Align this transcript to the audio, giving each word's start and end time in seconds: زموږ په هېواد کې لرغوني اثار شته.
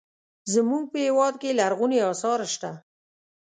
زموږ 0.53 0.83
په 0.91 0.97
هېواد 1.05 1.33
کې 1.41 1.57
لرغوني 1.59 1.99
اثار 2.11 2.39
شته. 2.53 2.71